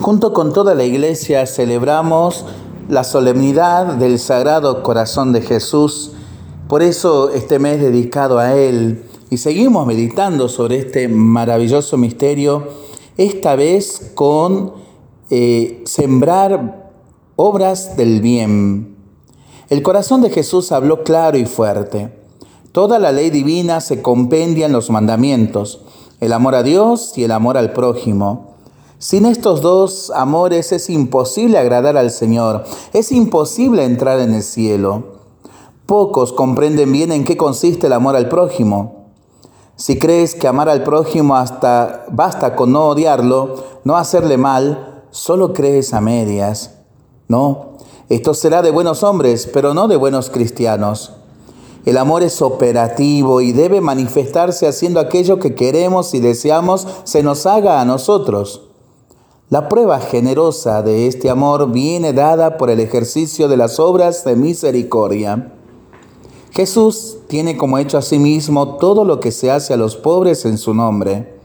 Junto 0.00 0.32
con 0.32 0.52
toda 0.52 0.74
la 0.74 0.84
iglesia 0.84 1.44
celebramos 1.46 2.44
la 2.88 3.02
solemnidad 3.02 3.94
del 3.94 4.18
Sagrado 4.18 4.82
Corazón 4.82 5.32
de 5.32 5.42
Jesús. 5.42 6.12
Por 6.68 6.82
eso 6.82 7.30
este 7.30 7.58
mes 7.58 7.80
dedicado 7.80 8.38
a 8.38 8.54
Él 8.54 9.04
y 9.28 9.38
seguimos 9.38 9.86
meditando 9.86 10.48
sobre 10.48 10.78
este 10.78 11.08
maravilloso 11.08 11.96
misterio, 11.96 12.68
esta 13.16 13.56
vez 13.56 14.12
con 14.14 14.72
eh, 15.30 15.82
sembrar 15.84 16.92
obras 17.36 17.96
del 17.96 18.20
bien. 18.20 18.96
El 19.68 19.82
corazón 19.82 20.22
de 20.22 20.30
Jesús 20.30 20.72
habló 20.72 21.02
claro 21.02 21.36
y 21.36 21.44
fuerte. 21.44 22.16
Toda 22.72 22.98
la 22.98 23.12
ley 23.12 23.30
divina 23.30 23.80
se 23.80 24.00
compendia 24.00 24.66
en 24.66 24.72
los 24.72 24.90
mandamientos, 24.90 25.82
el 26.20 26.32
amor 26.32 26.54
a 26.54 26.62
Dios 26.62 27.14
y 27.16 27.24
el 27.24 27.32
amor 27.32 27.58
al 27.58 27.72
prójimo. 27.72 28.47
Sin 29.00 29.26
estos 29.26 29.60
dos 29.60 30.10
amores 30.12 30.72
es 30.72 30.90
imposible 30.90 31.56
agradar 31.56 31.96
al 31.96 32.10
Señor, 32.10 32.64
es 32.92 33.12
imposible 33.12 33.84
entrar 33.84 34.18
en 34.18 34.34
el 34.34 34.42
cielo. 34.42 35.18
Pocos 35.86 36.32
comprenden 36.32 36.90
bien 36.90 37.12
en 37.12 37.22
qué 37.24 37.36
consiste 37.36 37.86
el 37.86 37.92
amor 37.92 38.16
al 38.16 38.28
prójimo. 38.28 39.06
Si 39.76 40.00
crees 40.00 40.34
que 40.34 40.48
amar 40.48 40.68
al 40.68 40.82
prójimo 40.82 41.36
hasta 41.36 42.06
basta 42.10 42.56
con 42.56 42.72
no 42.72 42.88
odiarlo, 42.88 43.62
no 43.84 43.96
hacerle 43.96 44.36
mal, 44.36 45.04
solo 45.12 45.52
crees 45.52 45.94
a 45.94 46.00
medias. 46.00 46.72
No, 47.28 47.74
esto 48.08 48.34
será 48.34 48.62
de 48.62 48.72
buenos 48.72 49.04
hombres, 49.04 49.48
pero 49.52 49.74
no 49.74 49.86
de 49.86 49.94
buenos 49.94 50.28
cristianos. 50.28 51.12
El 51.84 51.98
amor 51.98 52.24
es 52.24 52.42
operativo 52.42 53.42
y 53.42 53.52
debe 53.52 53.80
manifestarse 53.80 54.66
haciendo 54.66 54.98
aquello 54.98 55.38
que 55.38 55.54
queremos 55.54 56.14
y 56.14 56.18
deseamos 56.18 56.88
se 57.04 57.22
nos 57.22 57.46
haga 57.46 57.80
a 57.80 57.84
nosotros. 57.84 58.67
La 59.50 59.70
prueba 59.70 59.98
generosa 59.98 60.82
de 60.82 61.06
este 61.06 61.30
amor 61.30 61.72
viene 61.72 62.12
dada 62.12 62.58
por 62.58 62.68
el 62.68 62.80
ejercicio 62.80 63.48
de 63.48 63.56
las 63.56 63.80
obras 63.80 64.22
de 64.24 64.36
misericordia. 64.36 65.54
Jesús 66.50 67.16
tiene 67.28 67.56
como 67.56 67.78
hecho 67.78 67.96
a 67.96 68.02
sí 68.02 68.18
mismo 68.18 68.76
todo 68.76 69.06
lo 69.06 69.20
que 69.20 69.32
se 69.32 69.50
hace 69.50 69.72
a 69.72 69.78
los 69.78 69.96
pobres 69.96 70.44
en 70.44 70.58
su 70.58 70.74
nombre. 70.74 71.40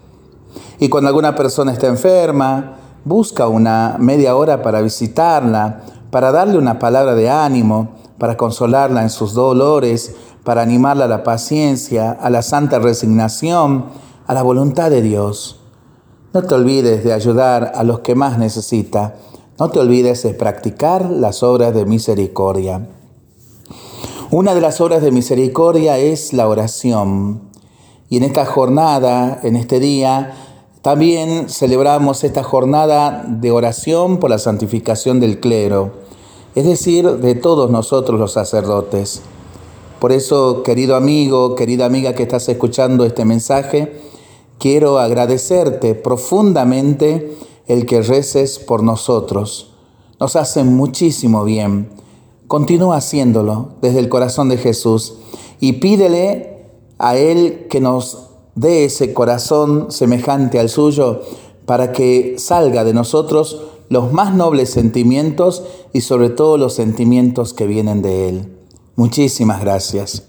Y 0.79 0.89
cuando 0.89 1.07
alguna 1.07 1.33
persona 1.37 1.71
está 1.71 1.87
enferma, 1.87 2.75
busca 3.05 3.47
una 3.47 3.95
media 3.97 4.35
hora 4.35 4.61
para 4.61 4.81
visitarla, 4.81 5.83
para 6.11 6.33
darle 6.33 6.57
una 6.57 6.79
palabra 6.79 7.15
de 7.15 7.29
ánimo, 7.29 7.91
para 8.17 8.35
consolarla 8.35 9.01
en 9.01 9.11
sus 9.11 9.33
dolores, 9.33 10.13
para 10.43 10.61
animarla 10.61 11.05
a 11.05 11.07
la 11.07 11.23
paciencia, 11.23 12.11
a 12.11 12.29
la 12.29 12.41
santa 12.41 12.79
resignación, 12.79 13.85
a 14.27 14.33
la 14.33 14.43
voluntad 14.43 14.89
de 14.89 15.01
Dios. 15.01 15.62
No 16.33 16.41
te 16.41 16.55
olvides 16.55 17.03
de 17.03 17.13
ayudar 17.13 17.73
a 17.75 17.83
los 17.83 17.99
que 17.99 18.15
más 18.15 18.39
necesita. 18.39 19.13
No 19.59 19.69
te 19.69 19.77
olvides 19.77 20.23
de 20.23 20.33
practicar 20.33 21.11
las 21.11 21.43
obras 21.43 21.75
de 21.75 21.85
misericordia. 21.85 22.87
Una 24.31 24.55
de 24.55 24.61
las 24.61 24.81
obras 24.81 25.03
de 25.03 25.11
misericordia 25.11 25.99
es 25.99 26.33
la 26.33 26.47
oración. 26.47 27.41
Y 28.09 28.17
en 28.17 28.23
esta 28.23 28.47
jornada, 28.47 29.41
en 29.43 29.55
este 29.55 29.79
día, 29.79 30.33
también 30.81 31.49
celebramos 31.49 32.23
esta 32.23 32.41
jornada 32.41 33.23
de 33.27 33.51
oración 33.51 34.17
por 34.17 34.31
la 34.31 34.39
santificación 34.39 35.19
del 35.19 35.39
clero, 35.39 35.91
es 36.55 36.65
decir, 36.65 37.07
de 37.07 37.35
todos 37.35 37.69
nosotros 37.69 38.19
los 38.19 38.33
sacerdotes. 38.33 39.21
Por 39.99 40.11
eso, 40.11 40.63
querido 40.63 40.95
amigo, 40.95 41.53
querida 41.53 41.85
amiga 41.85 42.13
que 42.13 42.23
estás 42.23 42.49
escuchando 42.49 43.05
este 43.05 43.23
mensaje, 43.23 44.12
quiero 44.63 44.97
agradecerte 44.97 45.93
profundamente 45.93 47.35
el 47.67 47.85
que 47.85 48.01
reces 48.01 48.59
por 48.59 48.81
nosotros. 48.81 49.73
Nos 50.21 50.37
hace 50.37 50.63
muchísimo 50.63 51.43
bien. 51.43 51.89
Continúa 52.47 52.95
haciéndolo 52.95 53.71
desde 53.81 53.99
el 53.99 54.07
corazón 54.07 54.47
de 54.47 54.55
Jesús 54.55 55.15
y 55.59 55.73
pídele 55.73 56.69
a 56.97 57.17
Él 57.17 57.67
que 57.69 57.81
nos 57.81 58.29
dé 58.55 58.85
ese 58.85 59.13
corazón 59.13 59.91
semejante 59.91 60.61
al 60.61 60.69
suyo 60.69 61.19
para 61.65 61.91
que 61.91 62.35
salga 62.37 62.85
de 62.85 62.93
nosotros 62.93 63.63
los 63.89 64.13
más 64.13 64.33
nobles 64.33 64.69
sentimientos 64.69 65.63
y 65.91 65.99
sobre 65.99 66.29
todo 66.29 66.57
los 66.57 66.71
sentimientos 66.73 67.53
que 67.53 67.67
vienen 67.67 68.01
de 68.01 68.29
Él. 68.29 68.57
Muchísimas 68.95 69.59
gracias. 69.59 70.23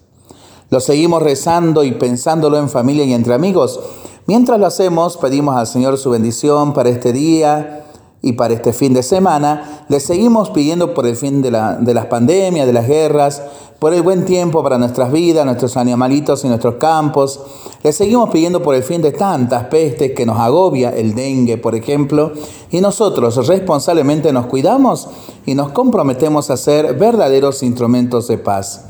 Lo 0.71 0.81
seguimos 0.81 1.23
rezando 1.23 1.85
y 1.85 1.93
pensándolo 1.93 2.59
en 2.59 2.69
familia 2.69 3.05
y 3.05 3.13
entre 3.13 3.35
amigos. 3.35 3.79
Mientras 4.27 4.59
lo 4.59 4.65
hacemos, 4.65 5.19
pedimos 5.19 5.55
al 5.55 5.67
Señor 5.67 5.99
su 5.99 6.09
bendición 6.09 6.73
para 6.73 6.89
este 6.89 7.13
día 7.13 7.85
y 8.23 8.33
para 8.33 8.55
este 8.55 8.73
fin 8.73 8.95
de 8.95 9.03
semana. 9.03 9.85
Le 9.91 10.01
seguimos 10.01 10.49
pidiendo 10.49 10.95
por 10.95 11.07
el 11.07 11.15
fin 11.15 11.43
de, 11.43 11.51
las 11.51 12.07
pandemias, 12.07 12.67
de 12.67 12.73
las 12.73 12.89
guerras, 12.89 13.43
por 13.79 13.93
el 13.93 14.01
buen 14.01 14.25
tiempo 14.25 14.63
para 14.63 14.79
nuestras 14.79 15.13
vidas, 15.13 15.45
nuestros 15.45 15.77
animalitos 15.77 16.43
y 16.43 16.49
nuestros 16.49 16.77
campos. 16.77 17.39
Le 17.83 17.93
seguimos 17.93 18.31
pidiendo 18.31 18.63
por 18.63 18.75
el 18.75 18.83
fin 18.83 19.03
de 19.03 19.13
tantas 19.13 19.65
pestes 19.65 20.13
que 20.13 20.25
nos 20.25 20.39
agobia, 20.39 20.89
el 20.89 21.15
dengue, 21.15 21.59
por 21.59 21.75
ejemplo, 21.75 22.33
y 22.71 22.81
nosotros 22.81 23.47
responsablemente 23.47 24.33
nos 24.33 24.47
cuidamos 24.47 25.07
y 25.45 25.55
nos 25.55 25.71
comprometemos 25.73 26.49
a 26.49 26.57
ser 26.57 26.95
verdaderos 26.95 27.63
instrumentos 27.63 28.27
de 28.29 28.39
paz. 28.39 28.87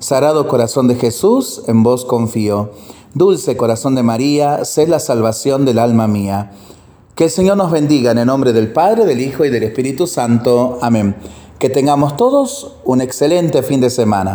Sagrado 0.00 0.46
corazón 0.46 0.86
de 0.86 0.96
Jesús, 0.96 1.62
en 1.66 1.82
vos 1.82 2.04
confío. 2.04 2.72
Dulce 3.16 3.56
corazón 3.56 3.94
de 3.94 4.02
María, 4.02 4.66
sé 4.66 4.86
la 4.86 4.98
salvación 4.98 5.64
del 5.64 5.78
alma 5.78 6.06
mía. 6.06 6.50
Que 7.14 7.24
el 7.24 7.30
Señor 7.30 7.56
nos 7.56 7.70
bendiga 7.70 8.10
en 8.10 8.18
el 8.18 8.26
nombre 8.26 8.52
del 8.52 8.74
Padre, 8.74 9.06
del 9.06 9.22
Hijo 9.22 9.46
y 9.46 9.48
del 9.48 9.62
Espíritu 9.62 10.06
Santo. 10.06 10.78
Amén. 10.82 11.16
Que 11.58 11.70
tengamos 11.70 12.18
todos 12.18 12.76
un 12.84 13.00
excelente 13.00 13.62
fin 13.62 13.80
de 13.80 13.88
semana. 13.88 14.34